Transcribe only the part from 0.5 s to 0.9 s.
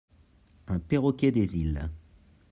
Un